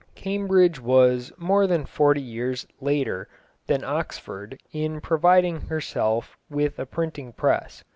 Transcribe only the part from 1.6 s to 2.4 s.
than forty